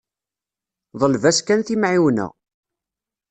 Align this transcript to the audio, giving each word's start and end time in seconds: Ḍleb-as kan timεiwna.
Ḍleb-as 1.01 1.39
kan 1.41 1.61
timεiwna. 1.67 2.27